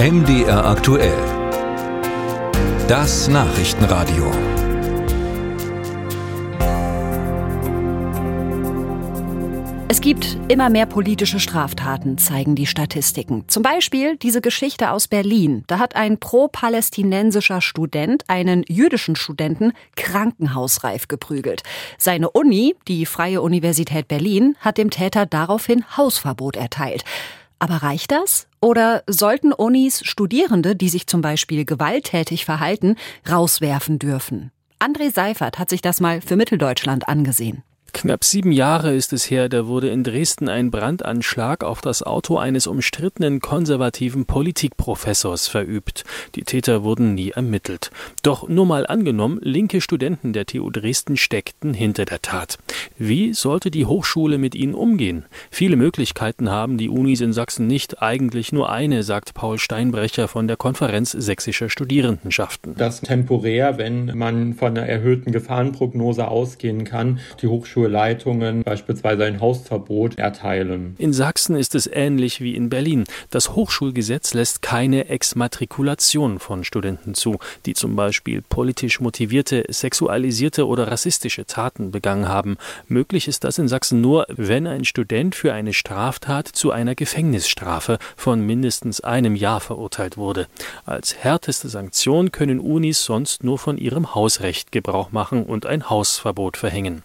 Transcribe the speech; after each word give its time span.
MDR 0.00 0.64
aktuell. 0.64 1.18
Das 2.86 3.26
Nachrichtenradio. 3.26 4.30
Es 9.88 10.00
gibt 10.00 10.38
immer 10.46 10.70
mehr 10.70 10.86
politische 10.86 11.40
Straftaten, 11.40 12.16
zeigen 12.16 12.54
die 12.54 12.66
Statistiken. 12.66 13.48
Zum 13.48 13.64
Beispiel 13.64 14.16
diese 14.16 14.40
Geschichte 14.40 14.92
aus 14.92 15.08
Berlin. 15.08 15.64
Da 15.66 15.80
hat 15.80 15.96
ein 15.96 16.18
pro-palästinensischer 16.18 17.60
Student 17.60 18.22
einen 18.28 18.62
jüdischen 18.68 19.16
Studenten 19.16 19.72
krankenhausreif 19.96 21.08
geprügelt. 21.08 21.64
Seine 21.98 22.30
Uni, 22.30 22.76
die 22.86 23.04
Freie 23.04 23.42
Universität 23.42 24.06
Berlin, 24.06 24.54
hat 24.60 24.78
dem 24.78 24.90
Täter 24.90 25.26
daraufhin 25.26 25.84
Hausverbot 25.96 26.54
erteilt. 26.54 27.02
Aber 27.58 27.76
reicht 27.76 28.12
das? 28.12 28.46
Oder 28.60 29.02
sollten 29.06 29.52
Unis 29.52 30.02
Studierende, 30.04 30.76
die 30.76 30.88
sich 30.88 31.06
zum 31.06 31.20
Beispiel 31.20 31.64
gewalttätig 31.64 32.44
verhalten, 32.44 32.96
rauswerfen 33.28 33.98
dürfen? 33.98 34.52
André 34.78 35.12
Seifert 35.12 35.58
hat 35.58 35.70
sich 35.70 35.82
das 35.82 36.00
mal 36.00 36.20
für 36.20 36.36
Mitteldeutschland 36.36 37.08
angesehen. 37.08 37.64
Knapp 37.92 38.22
sieben 38.22 38.52
Jahre 38.52 38.94
ist 38.94 39.12
es 39.12 39.30
her, 39.30 39.48
da 39.48 39.66
wurde 39.66 39.88
in 39.88 40.04
Dresden 40.04 40.48
ein 40.48 40.70
Brandanschlag 40.70 41.64
auf 41.64 41.80
das 41.80 42.02
Auto 42.02 42.36
eines 42.36 42.66
umstrittenen 42.66 43.40
konservativen 43.40 44.26
Politikprofessors 44.26 45.48
verübt. 45.48 46.04
Die 46.34 46.42
Täter 46.42 46.84
wurden 46.84 47.14
nie 47.14 47.30
ermittelt. 47.30 47.90
Doch 48.22 48.46
nur 48.46 48.66
mal 48.66 48.86
angenommen, 48.86 49.40
linke 49.42 49.80
Studenten 49.80 50.32
der 50.32 50.46
TU 50.46 50.70
Dresden 50.70 51.16
steckten 51.16 51.74
hinter 51.74 52.04
der 52.04 52.20
Tat. 52.22 52.58
Wie 52.98 53.32
sollte 53.32 53.70
die 53.70 53.86
Hochschule 53.86 54.38
mit 54.38 54.54
ihnen 54.54 54.74
umgehen? 54.74 55.24
Viele 55.50 55.76
Möglichkeiten 55.76 56.50
haben 56.50 56.76
die 56.78 56.90
Unis 56.90 57.20
in 57.20 57.32
Sachsen 57.32 57.66
nicht, 57.66 58.02
eigentlich 58.02 58.52
nur 58.52 58.70
eine, 58.70 59.02
sagt 59.02 59.34
Paul 59.34 59.58
Steinbrecher 59.58 60.28
von 60.28 60.46
der 60.46 60.56
Konferenz 60.56 61.12
sächsischer 61.12 61.70
Studierendenschaften. 61.70 62.74
Das 62.76 63.00
temporär, 63.00 63.78
wenn 63.78 64.16
man 64.16 64.54
von 64.54 64.76
einer 64.76 64.86
erhöhten 64.86 65.32
Gefahrenprognose 65.32 66.28
ausgehen 66.28 66.84
kann, 66.84 67.20
die 67.42 67.48
Hochschule 67.48 67.77
Hochschulleitungen 67.78 68.64
beispielsweise 68.64 69.24
ein 69.24 69.40
Hausverbot 69.40 70.18
erteilen. 70.18 70.96
In 70.98 71.12
Sachsen 71.12 71.54
ist 71.54 71.76
es 71.76 71.86
ähnlich 71.86 72.40
wie 72.40 72.56
in 72.56 72.68
Berlin. 72.68 73.04
Das 73.30 73.54
Hochschulgesetz 73.54 74.34
lässt 74.34 74.62
keine 74.62 75.08
Exmatrikulation 75.08 76.40
von 76.40 76.64
Studenten 76.64 77.14
zu, 77.14 77.38
die 77.66 77.74
zum 77.74 77.94
Beispiel 77.94 78.42
politisch 78.42 79.00
motivierte, 79.00 79.64
sexualisierte 79.68 80.66
oder 80.66 80.88
rassistische 80.88 81.46
Taten 81.46 81.92
begangen 81.92 82.28
haben. 82.28 82.56
Möglich 82.88 83.28
ist 83.28 83.44
das 83.44 83.58
in 83.58 83.68
Sachsen 83.68 84.00
nur, 84.00 84.26
wenn 84.28 84.66
ein 84.66 84.84
Student 84.84 85.36
für 85.36 85.52
eine 85.52 85.72
Straftat 85.72 86.48
zu 86.48 86.72
einer 86.72 86.96
Gefängnisstrafe 86.96 87.98
von 88.16 88.44
mindestens 88.44 89.00
einem 89.00 89.36
Jahr 89.36 89.60
verurteilt 89.60 90.16
wurde. 90.16 90.48
Als 90.84 91.14
härteste 91.16 91.68
Sanktion 91.68 92.32
können 92.32 92.58
Unis 92.58 93.04
sonst 93.04 93.44
nur 93.44 93.58
von 93.58 93.78
ihrem 93.78 94.16
Hausrecht 94.16 94.72
Gebrauch 94.72 95.12
machen 95.12 95.44
und 95.44 95.64
ein 95.64 95.88
Hausverbot 95.88 96.56
verhängen. 96.56 97.02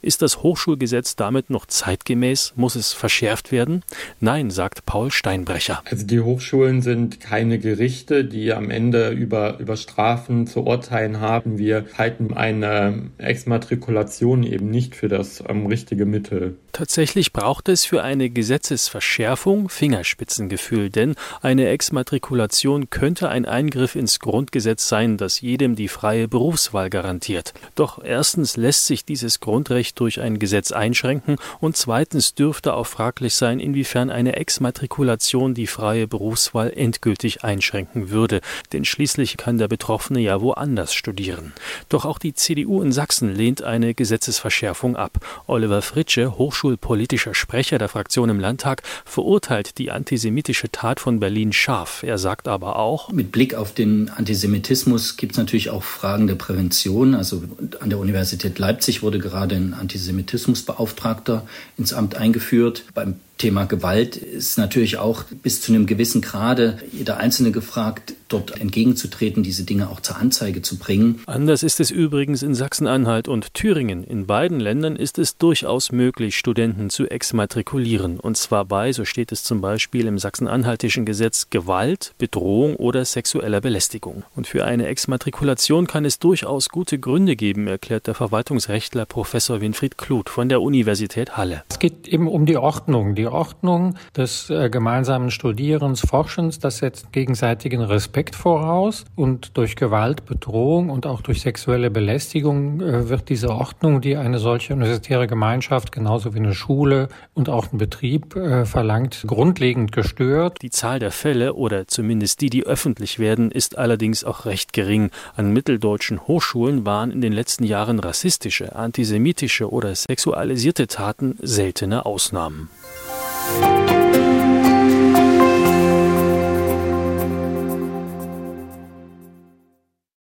Ist 0.00 0.13
ist 0.14 0.22
das 0.22 0.44
Hochschulgesetz 0.44 1.16
damit 1.16 1.50
noch 1.50 1.66
zeitgemäß? 1.66 2.52
Muss 2.54 2.76
es 2.76 2.92
verschärft 2.92 3.50
werden? 3.50 3.82
Nein, 4.20 4.52
sagt 4.52 4.86
Paul 4.86 5.10
Steinbrecher. 5.10 5.82
Also 5.90 6.06
die 6.06 6.20
Hochschulen 6.20 6.82
sind 6.82 7.18
keine 7.18 7.58
Gerichte, 7.58 8.24
die 8.24 8.52
am 8.52 8.70
Ende 8.70 9.10
über, 9.10 9.58
über 9.58 9.76
Strafen 9.76 10.46
zu 10.46 10.66
urteilen 10.66 11.18
haben. 11.18 11.58
Wir 11.58 11.86
halten 11.98 12.32
eine 12.32 13.10
Exmatrikulation 13.18 14.44
eben 14.44 14.70
nicht 14.70 14.94
für 14.94 15.08
das 15.08 15.42
ähm, 15.48 15.66
richtige 15.66 16.06
Mittel. 16.06 16.58
Tatsächlich 16.70 17.32
braucht 17.32 17.68
es 17.68 17.84
für 17.84 18.02
eine 18.02 18.30
Gesetzesverschärfung 18.30 19.68
Fingerspitzengefühl, 19.68 20.90
denn 20.90 21.14
eine 21.40 21.68
Exmatrikulation 21.68 22.90
könnte 22.90 23.30
ein 23.30 23.46
Eingriff 23.46 23.94
ins 23.94 24.18
Grundgesetz 24.18 24.88
sein, 24.88 25.16
das 25.16 25.40
jedem 25.40 25.76
die 25.76 25.88
freie 25.88 26.28
Berufswahl 26.28 26.90
garantiert. 26.90 27.54
Doch 27.74 28.02
erstens 28.02 28.56
lässt 28.56 28.86
sich 28.86 29.04
dieses 29.04 29.40
Grundrecht 29.40 29.98
durch 30.00 30.03
ein 30.20 30.38
Gesetz 30.38 30.70
einschränken 30.72 31.36
und 31.60 31.76
zweitens 31.76 32.34
dürfte 32.34 32.74
auch 32.74 32.86
fraglich 32.86 33.34
sein, 33.34 33.60
inwiefern 33.60 34.10
eine 34.10 34.36
Exmatrikulation 34.36 35.54
die 35.54 35.66
freie 35.66 36.06
Berufswahl 36.06 36.72
endgültig 36.74 37.44
einschränken 37.44 38.10
würde, 38.10 38.40
denn 38.72 38.84
schließlich 38.84 39.36
kann 39.36 39.58
der 39.58 39.68
Betroffene 39.68 40.20
ja 40.20 40.40
woanders 40.40 40.94
studieren. 40.94 41.52
Doch 41.88 42.04
auch 42.04 42.18
die 42.18 42.34
CDU 42.34 42.82
in 42.82 42.92
Sachsen 42.92 43.34
lehnt 43.34 43.62
eine 43.62 43.94
Gesetzesverschärfung 43.94 44.96
ab. 44.96 45.18
Oliver 45.46 45.82
Fritsche, 45.82 46.36
hochschulpolitischer 46.38 47.34
Sprecher 47.34 47.78
der 47.78 47.88
Fraktion 47.88 48.28
im 48.28 48.40
Landtag, 48.40 48.82
verurteilt 49.04 49.78
die 49.78 49.90
antisemitische 49.90 50.70
Tat 50.70 51.00
von 51.00 51.20
Berlin 51.20 51.52
scharf. 51.52 52.02
Er 52.02 52.18
sagt 52.18 52.48
aber 52.48 52.78
auch, 52.78 53.10
mit 53.10 53.32
Blick 53.32 53.54
auf 53.54 53.72
den 53.72 54.10
Antisemitismus 54.10 55.16
gibt 55.16 55.32
es 55.32 55.38
natürlich 55.38 55.70
auch 55.70 55.82
Fragen 55.82 56.26
der 56.26 56.34
Prävention. 56.34 57.14
Also 57.14 57.42
an 57.80 57.90
der 57.90 57.98
Universität 57.98 58.58
Leipzig 58.58 59.02
wurde 59.02 59.18
gerade 59.18 59.56
ein 59.56 59.74
Antisemitismus 59.74 59.93
Antisemitismusbeauftragter 59.94 61.46
ins 61.78 61.92
Amt 61.92 62.16
eingeführt. 62.16 62.84
Beim 62.94 63.16
Thema 63.38 63.64
Gewalt 63.64 64.16
ist 64.16 64.58
natürlich 64.58 64.98
auch 64.98 65.24
bis 65.42 65.60
zu 65.60 65.72
einem 65.72 65.86
gewissen 65.86 66.20
Grade 66.20 66.78
jeder 66.92 67.18
Einzelne 67.18 67.52
gefragt, 67.52 68.14
dort 68.34 68.60
entgegenzutreten, 68.60 69.42
diese 69.42 69.64
Dinge 69.64 69.88
auch 69.88 70.00
zur 70.00 70.16
Anzeige 70.16 70.60
zu 70.60 70.76
bringen. 70.76 71.20
Anders 71.26 71.62
ist 71.62 71.78
es 71.78 71.90
übrigens 71.90 72.42
in 72.42 72.54
Sachsen-Anhalt 72.54 73.28
und 73.28 73.54
Thüringen. 73.54 74.02
In 74.02 74.26
beiden 74.26 74.58
Ländern 74.58 74.96
ist 74.96 75.18
es 75.18 75.38
durchaus 75.38 75.92
möglich, 75.92 76.36
Studenten 76.36 76.90
zu 76.90 77.06
exmatrikulieren. 77.06 78.18
Und 78.18 78.36
zwar 78.36 78.64
bei, 78.64 78.92
so 78.92 79.04
steht 79.04 79.30
es 79.30 79.44
zum 79.44 79.60
Beispiel 79.60 80.06
im 80.06 80.18
sachsen-anhaltischen 80.18 81.04
Gesetz, 81.04 81.48
Gewalt, 81.50 82.14
Bedrohung 82.18 82.74
oder 82.76 83.04
sexueller 83.04 83.60
Belästigung. 83.60 84.24
Und 84.34 84.48
für 84.48 84.64
eine 84.64 84.88
Exmatrikulation 84.88 85.86
kann 85.86 86.04
es 86.04 86.18
durchaus 86.18 86.68
gute 86.68 86.98
Gründe 86.98 87.36
geben, 87.36 87.68
erklärt 87.68 88.08
der 88.08 88.14
Verwaltungsrechtler 88.14 89.06
Professor 89.06 89.60
Winfried 89.60 89.96
Kluth 89.96 90.28
von 90.28 90.48
der 90.48 90.60
Universität 90.60 91.36
Halle. 91.36 91.62
Es 91.70 91.78
geht 91.78 92.08
eben 92.08 92.26
um 92.26 92.46
die 92.46 92.56
Ordnung, 92.56 93.14
die 93.14 93.28
Ordnung 93.28 93.94
des 94.16 94.50
äh, 94.50 94.70
gemeinsamen 94.70 95.30
Studierens, 95.30 96.00
Forschens, 96.00 96.58
das 96.58 96.78
setzt 96.78 97.12
gegenseitigen 97.12 97.82
Respekt 97.82 98.23
voraus 98.32 99.04
und 99.16 99.56
durch 99.56 99.76
Gewalt, 99.76 100.24
Bedrohung 100.24 100.90
und 100.90 101.06
auch 101.06 101.20
durch 101.20 101.40
sexuelle 101.42 101.90
Belästigung 101.90 102.80
äh, 102.80 103.08
wird 103.08 103.28
diese 103.28 103.50
Ordnung, 103.50 104.00
die 104.00 104.16
eine 104.16 104.38
solche 104.38 104.72
universitäre 104.74 105.26
Gemeinschaft 105.26 105.92
genauso 105.92 106.34
wie 106.34 106.38
eine 106.38 106.54
Schule 106.54 107.08
und 107.34 107.48
auch 107.48 107.72
ein 107.72 107.78
Betrieb 107.78 108.36
äh, 108.36 108.64
verlangt, 108.64 109.24
grundlegend 109.26 109.92
gestört. 109.92 110.58
Die 110.62 110.70
Zahl 110.70 110.98
der 110.98 111.10
Fälle 111.10 111.54
oder 111.54 111.86
zumindest 111.86 112.40
die, 112.40 112.50
die 112.50 112.64
öffentlich 112.64 113.18
werden, 113.18 113.50
ist 113.50 113.76
allerdings 113.78 114.24
auch 114.24 114.46
recht 114.46 114.72
gering. 114.72 115.10
An 115.36 115.52
mitteldeutschen 115.52 116.26
Hochschulen 116.26 116.86
waren 116.86 117.10
in 117.10 117.20
den 117.20 117.32
letzten 117.32 117.64
Jahren 117.64 117.98
rassistische, 117.98 118.76
antisemitische 118.76 119.70
oder 119.70 119.94
sexualisierte 119.94 120.86
Taten 120.86 121.36
seltene 121.42 122.06
Ausnahmen. 122.06 122.68